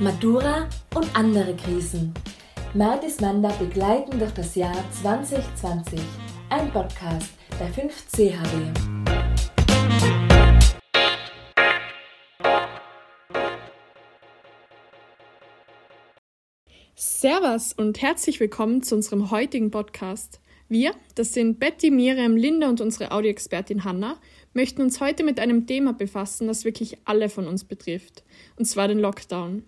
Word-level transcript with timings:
Matura 0.00 0.68
und 0.96 1.16
andere 1.16 1.54
Krisen. 1.54 2.12
Martis 2.74 3.20
Manda 3.20 3.50
begleiten 3.50 4.18
durch 4.18 4.32
das 4.32 4.56
Jahr 4.56 4.76
2020. 4.90 6.00
Ein 6.50 6.72
Podcast 6.72 7.32
der 7.60 7.72
5CHW. 7.72 8.72
Servus 16.96 17.72
und 17.72 18.02
herzlich 18.02 18.40
willkommen 18.40 18.82
zu 18.82 18.96
unserem 18.96 19.30
heutigen 19.30 19.70
Podcast. 19.70 20.40
Wir, 20.68 20.92
das 21.14 21.34
sind 21.34 21.60
Betty, 21.60 21.92
Miriam, 21.92 22.36
Linda 22.36 22.68
und 22.68 22.80
unsere 22.80 23.12
Audioexpertin 23.12 23.84
Hanna, 23.84 24.18
möchten 24.54 24.82
uns 24.82 25.00
heute 25.00 25.22
mit 25.22 25.38
einem 25.38 25.68
Thema 25.68 25.92
befassen, 25.92 26.48
das 26.48 26.64
wirklich 26.64 26.98
alle 27.04 27.28
von 27.28 27.46
uns 27.46 27.62
betrifft, 27.62 28.24
und 28.56 28.64
zwar 28.64 28.88
den 28.88 28.98
Lockdown. 28.98 29.62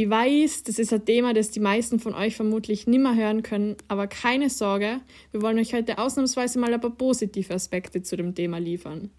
Ich 0.00 0.08
weiß, 0.08 0.62
das 0.62 0.78
ist 0.78 0.92
ein 0.92 1.04
Thema, 1.04 1.34
das 1.34 1.50
die 1.50 1.58
meisten 1.58 1.98
von 1.98 2.14
euch 2.14 2.36
vermutlich 2.36 2.86
nimmer 2.86 3.16
hören 3.16 3.42
können, 3.42 3.74
aber 3.88 4.06
keine 4.06 4.48
Sorge, 4.48 5.00
wir 5.32 5.42
wollen 5.42 5.58
euch 5.58 5.74
heute 5.74 5.98
ausnahmsweise 5.98 6.60
mal 6.60 6.72
ein 6.72 6.80
paar 6.80 6.92
positive 6.92 7.52
Aspekte 7.52 8.00
zu 8.00 8.16
dem 8.16 8.32
Thema 8.32 8.58
liefern. 8.58 9.10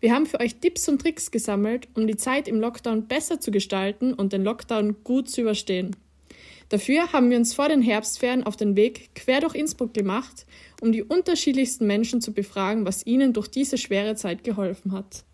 Wir 0.00 0.12
haben 0.12 0.26
für 0.26 0.38
euch 0.38 0.56
Tipps 0.56 0.90
und 0.90 1.00
Tricks 1.00 1.30
gesammelt, 1.30 1.88
um 1.94 2.06
die 2.06 2.18
Zeit 2.18 2.48
im 2.48 2.60
Lockdown 2.60 3.06
besser 3.08 3.40
zu 3.40 3.50
gestalten 3.50 4.12
und 4.12 4.34
den 4.34 4.44
Lockdown 4.44 4.96
gut 5.04 5.30
zu 5.30 5.40
überstehen. 5.40 5.96
Dafür 6.68 7.14
haben 7.14 7.30
wir 7.30 7.38
uns 7.38 7.54
vor 7.54 7.70
den 7.70 7.80
Herbstferien 7.80 8.44
auf 8.44 8.56
den 8.56 8.76
Weg 8.76 9.14
quer 9.14 9.40
durch 9.40 9.54
Innsbruck 9.54 9.94
gemacht, 9.94 10.44
um 10.82 10.92
die 10.92 11.02
unterschiedlichsten 11.02 11.86
Menschen 11.86 12.20
zu 12.20 12.34
befragen, 12.34 12.84
was 12.84 13.06
ihnen 13.06 13.32
durch 13.32 13.48
diese 13.48 13.78
schwere 13.78 14.16
Zeit 14.16 14.44
geholfen 14.44 14.92
hat. 14.92 15.24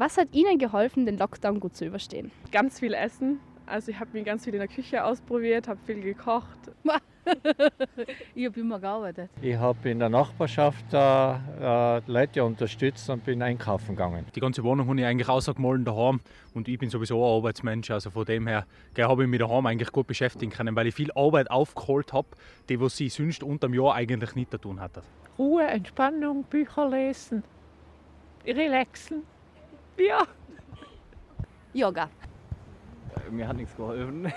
Was 0.00 0.16
hat 0.16 0.28
Ihnen 0.32 0.58
geholfen, 0.58 1.06
den 1.06 1.18
Lockdown 1.18 1.58
gut 1.58 1.74
zu 1.74 1.84
überstehen? 1.84 2.30
Ganz 2.52 2.78
viel 2.78 2.94
Essen, 2.94 3.40
also 3.68 3.90
ich 3.90 4.00
habe 4.00 4.10
mich 4.12 4.24
ganz 4.24 4.44
viel 4.44 4.54
in 4.54 4.60
der 4.60 4.68
Küche 4.68 5.04
ausprobiert, 5.04 5.68
habe 5.68 5.78
viel 5.84 6.00
gekocht. 6.00 6.58
ich 8.34 8.46
habe 8.46 8.60
immer 8.60 8.80
gearbeitet. 8.80 9.30
Ich 9.42 9.56
habe 9.56 9.90
in 9.90 9.98
der 9.98 10.08
Nachbarschaft 10.08 10.92
äh, 10.92 11.96
äh, 11.96 12.02
Leute 12.06 12.44
unterstützt 12.44 13.10
und 13.10 13.24
bin 13.24 13.42
einkaufen 13.42 13.94
gegangen. 13.96 14.26
Die 14.34 14.40
ganze 14.40 14.64
Wohnung 14.64 14.88
habe 14.88 14.98
ich 14.98 15.06
eigentlich 15.06 15.28
ausgemahlen 15.28 15.84
daheim 15.84 16.20
und 16.54 16.68
ich 16.68 16.78
bin 16.78 16.88
sowieso 16.88 17.22
ein 17.22 17.36
Arbeitsmensch. 17.36 17.90
Also 17.90 18.10
von 18.10 18.24
dem 18.24 18.46
her 18.46 18.66
habe 18.98 19.22
ich 19.24 19.28
mich 19.28 19.40
daheim 19.40 19.66
eigentlich 19.66 19.92
gut 19.92 20.06
beschäftigen 20.06 20.50
können, 20.50 20.74
weil 20.74 20.86
ich 20.86 20.94
viel 20.94 21.12
Arbeit 21.12 21.50
aufgeholt 21.50 22.12
habe, 22.12 22.28
die 22.68 22.80
was 22.80 22.96
sie 22.96 23.08
sonst 23.08 23.42
unter 23.42 23.68
dem 23.68 23.74
Jahr 23.74 23.94
eigentlich 23.94 24.34
nicht 24.34 24.50
zu 24.50 24.58
tun 24.58 24.80
hatte. 24.80 25.02
Ruhe, 25.38 25.64
Entspannung, 25.64 26.44
Bücher 26.44 26.88
lesen, 26.88 27.44
relaxen. 28.46 29.22
Ja. 29.98 30.26
Yoga 31.74 32.08
mir 33.30 33.48
hat 33.48 33.56
nichts 33.56 33.76
geholfen. 33.76 34.32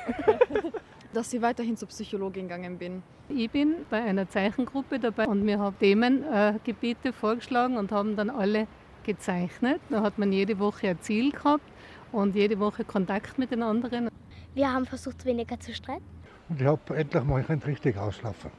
Dass 1.14 1.34
ich 1.34 1.42
weiterhin 1.42 1.76
zur 1.76 1.90
Psychologin 1.90 2.48
gegangen 2.48 2.78
bin. 2.78 3.04
Ich 3.30 3.50
bin 3.50 3.76
bei 3.90 4.02
einer 4.02 4.30
Zeichengruppe 4.30 5.00
dabei 5.00 5.28
und 5.28 5.46
wir 5.46 5.60
haben 5.60 5.78
Themengebiete 5.78 7.10
äh, 7.10 7.14
vorgeschlagen 7.14 7.78
und 7.78 7.92
haben 7.92 8.16
dann 8.16 8.30
alle 8.30 8.68
gezeichnet. 9.04 9.82
Da 9.90 10.02
hat 10.02 10.18
man 10.18 10.32
jede 10.32 10.58
Woche 10.60 10.90
ein 10.90 11.02
Ziel 11.02 11.32
gehabt 11.32 11.64
und 12.12 12.36
jede 12.36 12.60
Woche 12.60 12.84
Kontakt 12.84 13.38
mit 13.38 13.52
den 13.52 13.64
anderen. 13.64 14.10
Wir 14.54 14.72
haben 14.72 14.86
versucht, 14.86 15.26
weniger 15.26 15.60
zu 15.60 15.74
streiten. 15.74 16.06
Und 16.50 16.62
ich 16.62 16.68
habe 16.68 16.96
endlich 16.96 17.24
mal 17.24 17.42
richtig 17.42 17.98
auslaufen. 17.98 18.52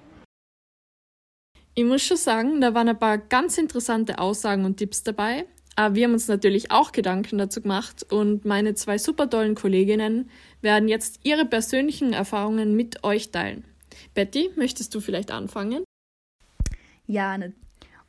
Ich 1.74 1.84
muss 1.84 2.02
schon 2.02 2.18
sagen, 2.18 2.60
da 2.60 2.74
waren 2.74 2.88
ein 2.90 2.98
paar 2.98 3.16
ganz 3.16 3.56
interessante 3.56 4.18
Aussagen 4.18 4.66
und 4.66 4.76
Tipps 4.76 5.02
dabei. 5.02 5.46
Aber 5.74 5.94
wir 5.94 6.04
haben 6.04 6.12
uns 6.12 6.28
natürlich 6.28 6.70
auch 6.70 6.92
Gedanken 6.92 7.38
dazu 7.38 7.62
gemacht 7.62 8.04
und 8.10 8.44
meine 8.44 8.74
zwei 8.74 8.98
super 8.98 9.30
tollen 9.30 9.54
Kolleginnen 9.54 10.28
werden 10.60 10.88
jetzt 10.88 11.20
ihre 11.22 11.46
persönlichen 11.46 12.12
Erfahrungen 12.12 12.76
mit 12.76 13.04
euch 13.04 13.30
teilen. 13.30 13.64
Betty, 14.14 14.50
möchtest 14.56 14.94
du 14.94 15.00
vielleicht 15.00 15.30
anfangen? 15.30 15.84
Ja, 17.06 17.36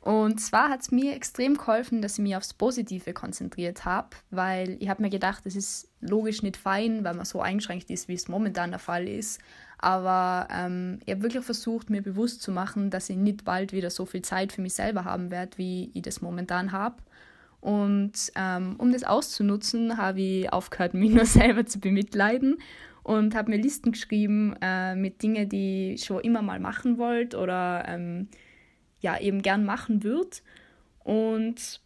und 0.04 0.38
zwar 0.38 0.68
hat 0.68 0.82
es 0.82 0.90
mir 0.90 1.14
extrem 1.14 1.56
geholfen, 1.56 2.02
dass 2.02 2.18
ich 2.18 2.22
mich 2.22 2.36
aufs 2.36 2.52
Positive 2.52 3.14
konzentriert 3.14 3.86
habe, 3.86 4.10
weil 4.30 4.76
ich 4.78 4.90
habe 4.90 5.00
mir 5.00 5.08
gedacht, 5.08 5.46
es 5.46 5.56
ist 5.56 5.88
logisch 6.02 6.42
nicht 6.42 6.58
fein, 6.58 7.04
weil 7.04 7.14
man 7.14 7.24
so 7.24 7.40
eingeschränkt 7.40 7.88
ist, 7.88 8.06
wie 8.06 8.12
es 8.12 8.28
momentan 8.28 8.68
der 8.68 8.78
Fall 8.78 9.08
ist. 9.08 9.40
Aber 9.78 10.46
ähm, 10.50 11.00
ich 11.06 11.12
habe 11.12 11.22
wirklich 11.22 11.42
versucht, 11.42 11.88
mir 11.88 12.02
bewusst 12.02 12.42
zu 12.42 12.52
machen, 12.52 12.90
dass 12.90 13.08
ich 13.08 13.16
nicht 13.16 13.46
bald 13.46 13.72
wieder 13.72 13.88
so 13.88 14.04
viel 14.04 14.20
Zeit 14.20 14.52
für 14.52 14.60
mich 14.60 14.74
selber 14.74 15.04
haben 15.04 15.30
werde, 15.30 15.56
wie 15.56 15.90
ich 15.94 16.02
das 16.02 16.20
momentan 16.20 16.72
habe. 16.72 16.96
Und 17.64 18.30
ähm, 18.36 18.74
um 18.76 18.92
das 18.92 19.04
auszunutzen, 19.04 19.96
habe 19.96 20.20
ich 20.20 20.52
aufgehört, 20.52 20.92
mich 20.92 21.10
nur 21.10 21.24
selber 21.24 21.64
zu 21.64 21.80
bemitleiden 21.80 22.58
und 23.02 23.34
habe 23.34 23.52
mir 23.52 23.56
Listen 23.56 23.92
geschrieben 23.92 24.54
äh, 24.60 24.94
mit 24.94 25.22
Dingen, 25.22 25.48
die 25.48 25.94
ich 25.94 26.04
schon 26.04 26.20
immer 26.20 26.42
mal 26.42 26.60
machen 26.60 26.98
wollte 26.98 27.38
oder 27.38 27.86
ähm, 27.88 28.28
ja 29.00 29.18
eben 29.18 29.40
gern 29.40 29.64
machen 29.64 30.04
würde. 30.04 30.36
Und 31.04 31.80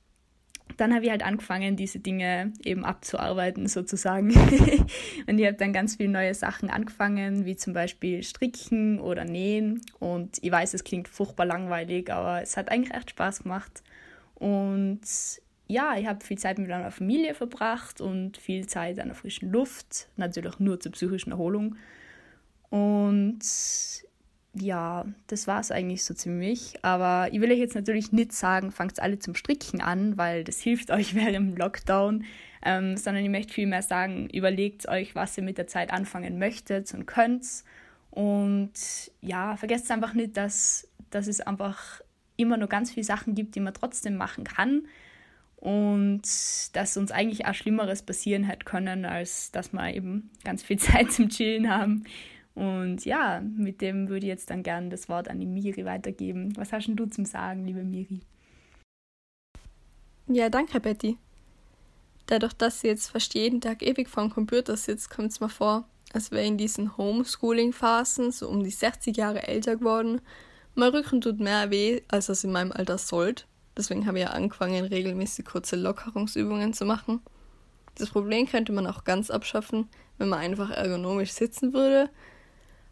dann 0.78 0.92
habe 0.92 1.04
ich 1.04 1.12
halt 1.12 1.24
angefangen, 1.24 1.76
diese 1.76 2.00
Dinge 2.00 2.52
eben 2.64 2.84
abzuarbeiten 2.84 3.68
sozusagen. 3.68 4.32
und 5.28 5.38
ich 5.38 5.46
habe 5.46 5.56
dann 5.58 5.72
ganz 5.72 5.94
viele 5.94 6.10
neue 6.10 6.34
Sachen 6.34 6.70
angefangen, 6.70 7.44
wie 7.44 7.54
zum 7.54 7.72
Beispiel 7.72 8.24
Stricken 8.24 8.98
oder 8.98 9.24
Nähen. 9.24 9.80
Und 10.00 10.38
ich 10.42 10.50
weiß, 10.50 10.74
es 10.74 10.82
klingt 10.82 11.06
furchtbar 11.06 11.46
langweilig, 11.46 12.12
aber 12.12 12.42
es 12.42 12.56
hat 12.56 12.68
eigentlich 12.68 12.96
echt 12.96 13.10
Spaß 13.10 13.44
gemacht. 13.44 13.84
Und 14.34 15.02
ja, 15.68 15.96
ich 15.96 16.06
habe 16.06 16.24
viel 16.24 16.38
Zeit 16.38 16.58
mit 16.58 16.68
meiner 16.68 16.90
Familie 16.90 17.34
verbracht 17.34 18.00
und 18.00 18.38
viel 18.38 18.66
Zeit 18.66 18.98
an 18.98 19.08
der 19.08 19.14
frischen 19.14 19.52
Luft, 19.52 20.08
natürlich 20.16 20.58
nur 20.58 20.80
zur 20.80 20.92
psychischen 20.92 21.30
Erholung. 21.30 21.76
Und 22.70 23.40
ja, 24.54 25.04
das 25.26 25.46
war 25.46 25.60
es 25.60 25.70
eigentlich 25.70 26.04
so 26.04 26.14
ziemlich. 26.14 26.82
Aber 26.82 27.28
ich 27.32 27.40
will 27.42 27.52
euch 27.52 27.58
jetzt 27.58 27.74
natürlich 27.74 28.12
nicht 28.12 28.32
sagen, 28.32 28.72
fangt 28.72 28.98
alle 28.98 29.18
zum 29.18 29.34
Stricken 29.34 29.82
an, 29.82 30.16
weil 30.16 30.42
das 30.42 30.58
hilft 30.62 30.90
euch 30.90 31.14
während 31.14 31.34
dem 31.34 31.56
Lockdown, 31.56 32.24
ähm, 32.64 32.96
sondern 32.96 33.22
ich 33.22 33.30
möchte 33.30 33.52
vielmehr 33.52 33.82
sagen, 33.82 34.30
überlegt 34.30 34.88
euch, 34.88 35.14
was 35.14 35.36
ihr 35.36 35.44
mit 35.44 35.58
der 35.58 35.66
Zeit 35.66 35.92
anfangen 35.92 36.38
möchtet 36.38 36.94
und 36.94 37.04
könnt. 37.04 37.46
Und 38.10 38.72
ja, 39.20 39.56
vergesst 39.58 39.90
einfach 39.90 40.14
nicht, 40.14 40.38
dass, 40.38 40.88
dass 41.10 41.26
es 41.26 41.42
einfach 41.42 42.00
immer 42.38 42.56
nur 42.56 42.68
ganz 42.68 42.90
viele 42.90 43.04
Sachen 43.04 43.34
gibt, 43.34 43.54
die 43.54 43.60
man 43.60 43.74
trotzdem 43.74 44.16
machen 44.16 44.44
kann 44.44 44.84
und 45.60 46.22
dass 46.72 46.96
uns 46.96 47.10
eigentlich 47.10 47.46
auch 47.46 47.54
Schlimmeres 47.54 48.02
passieren 48.02 48.44
hätte 48.44 48.64
können, 48.64 49.04
als 49.04 49.50
dass 49.50 49.72
wir 49.72 49.92
eben 49.92 50.30
ganz 50.44 50.62
viel 50.62 50.78
Zeit 50.78 51.12
zum 51.12 51.28
Chillen 51.28 51.68
haben. 51.68 52.04
Und 52.54 53.04
ja, 53.04 53.40
mit 53.40 53.80
dem 53.80 54.08
würde 54.08 54.26
ich 54.26 54.30
jetzt 54.30 54.50
dann 54.50 54.62
gerne 54.62 54.88
das 54.88 55.08
Wort 55.08 55.28
an 55.28 55.38
die 55.38 55.46
Miri 55.46 55.84
weitergeben. 55.84 56.56
Was 56.56 56.72
hast 56.72 56.86
denn 56.86 56.96
du 56.96 57.06
zum 57.06 57.24
Sagen, 57.24 57.64
liebe 57.64 57.84
Miri? 57.84 58.20
Ja, 60.26 60.48
danke, 60.48 60.80
Betty. 60.80 61.16
Dadurch, 62.26 62.52
dass 62.52 62.80
sie 62.80 62.88
jetzt 62.88 63.10
fast 63.10 63.34
jeden 63.34 63.60
Tag 63.60 63.82
ewig 63.82 64.08
vor 64.08 64.24
dem 64.24 64.32
Computer 64.32 64.76
sitzt, 64.76 65.08
kommt 65.08 65.32
es 65.32 65.40
mir 65.40 65.48
vor, 65.48 65.88
als 66.12 66.30
wäre 66.30 66.44
in 66.44 66.58
diesen 66.58 66.96
Homeschooling-Phasen 66.96 68.32
so 68.32 68.48
um 68.48 68.62
die 68.62 68.70
60 68.70 69.16
Jahre 69.16 69.46
älter 69.46 69.76
geworden. 69.76 70.20
Mein 70.74 70.90
Rücken 70.90 71.20
tut 71.20 71.40
mehr 71.40 71.70
weh, 71.70 72.02
als 72.08 72.28
es 72.28 72.44
in 72.44 72.52
meinem 72.52 72.72
Alter 72.72 72.98
sollte. 72.98 73.44
Deswegen 73.78 74.06
habe 74.08 74.18
ich 74.18 74.24
ja 74.24 74.32
angefangen, 74.32 74.84
regelmäßig 74.84 75.44
kurze 75.44 75.76
Lockerungsübungen 75.76 76.72
zu 76.74 76.84
machen. 76.84 77.20
Das 77.94 78.10
Problem 78.10 78.48
könnte 78.48 78.72
man 78.72 78.88
auch 78.88 79.04
ganz 79.04 79.30
abschaffen, 79.30 79.88
wenn 80.18 80.28
man 80.28 80.40
einfach 80.40 80.70
ergonomisch 80.70 81.30
sitzen 81.30 81.72
würde. 81.72 82.10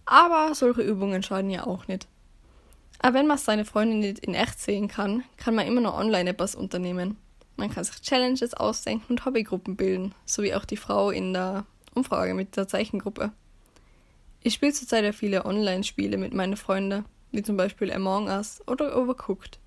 Aber 0.04 0.54
solche 0.54 0.82
Übungen 0.82 1.24
schaden 1.24 1.50
ja 1.50 1.66
auch 1.66 1.88
nicht. 1.88 2.06
Aber 3.00 3.14
wenn 3.14 3.26
man 3.26 3.36
seine 3.36 3.64
Freunde 3.64 3.96
nicht 3.96 4.20
in 4.20 4.34
echt 4.34 4.60
sehen 4.60 4.86
kann, 4.86 5.24
kann 5.36 5.56
man 5.56 5.66
immer 5.66 5.80
noch 5.80 5.98
online 5.98 6.30
etwas 6.30 6.54
unternehmen. 6.54 7.16
Man 7.56 7.70
kann 7.70 7.82
sich 7.82 8.00
Challenges 8.00 8.54
ausdenken 8.54 9.06
und 9.10 9.24
Hobbygruppen 9.24 9.76
bilden, 9.76 10.14
so 10.24 10.44
wie 10.44 10.54
auch 10.54 10.64
die 10.64 10.76
Frau 10.76 11.10
in 11.10 11.32
der 11.32 11.66
Umfrage 11.94 12.34
mit 12.34 12.56
der 12.56 12.68
Zeichengruppe. 12.68 13.32
Ich 14.40 14.54
spiele 14.54 14.72
zurzeit 14.72 15.04
ja 15.04 15.10
viele 15.10 15.46
Online-Spiele 15.46 16.16
mit 16.16 16.32
meinen 16.32 16.56
Freunden, 16.56 17.04
wie 17.32 17.42
zum 17.42 17.56
Beispiel 17.56 17.92
Among 17.92 18.28
Us 18.28 18.62
oder 18.68 18.96
Overcooked. 18.96 19.58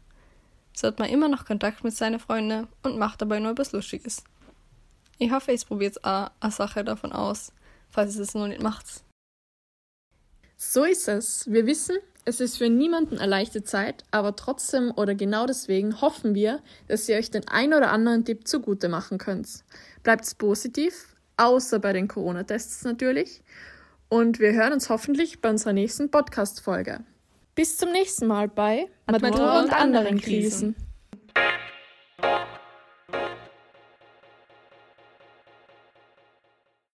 So 0.74 0.88
hat 0.88 1.00
man 1.00 1.10
immer 1.10 1.28
noch 1.28 1.46
Kontakt 1.46 1.84
mit 1.84 1.94
seinen 1.94 2.20
Freunden 2.20 2.68
und 2.84 2.98
macht 2.98 3.22
dabei 3.22 3.40
nur 3.40 3.52
etwas 3.52 3.72
Lustiges. 3.72 4.24
Ich 5.18 5.32
hoffe, 5.32 5.52
es 5.52 5.66
probiert 5.66 6.04
auch 6.04 6.32
eine 6.40 6.52
Sache 6.52 6.84
davon 6.84 7.12
aus, 7.12 7.52
falls 7.90 8.12
es 8.12 8.20
es 8.20 8.34
noch 8.34 8.48
nicht 8.48 8.62
macht. 8.62 9.04
So 10.56 10.84
ist 10.84 11.08
es. 11.08 11.50
Wir 11.50 11.66
wissen, 11.66 11.98
es 12.26 12.40
ist 12.40 12.58
für 12.58 12.70
niemanden 12.70 13.18
eine 13.18 13.30
leichte 13.30 13.64
Zeit, 13.64 14.04
aber 14.12 14.36
trotzdem 14.36 14.92
oder 14.96 15.16
genau 15.16 15.46
deswegen 15.46 16.00
hoffen 16.02 16.36
wir, 16.36 16.62
dass 16.88 17.10
ihr 17.10 17.18
euch 17.18 17.32
den 17.32 17.48
ein 17.48 17.74
oder 17.74 17.92
anderen 17.92 18.24
Tipp 18.24 18.48
zugute 18.48 18.88
machen 18.88 19.18
könnt. 19.18 19.64
Bleibt 20.04 20.38
positiv, 20.38 21.16
außer 21.38 21.80
bei 21.80 21.94
den 21.94 22.08
Corona-Tests 22.08 22.84
natürlich. 22.84 23.42
Und 24.10 24.40
wir 24.40 24.54
hören 24.54 24.74
uns 24.74 24.90
hoffentlich 24.90 25.42
bei 25.42 25.50
unserer 25.50 25.74
nächsten 25.74 26.12
Podcast-Folge. 26.12 27.04
Bis 27.60 27.76
zum 27.76 27.92
nächsten 27.92 28.26
Mal 28.26 28.48
bei 28.48 28.88
Matura 29.06 29.60
und 29.60 29.74
anderen 29.74 30.22
Krisen. 30.22 30.78